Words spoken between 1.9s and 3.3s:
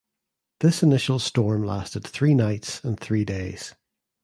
three nights and three